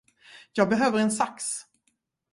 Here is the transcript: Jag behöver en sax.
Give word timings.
Jag 0.53 0.69
behöver 0.69 0.99
en 0.99 1.11
sax. 1.11 1.45